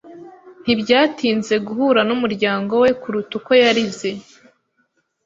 [0.63, 4.09] Ntibyatinze guhura numuryango we kuruta uko yarize.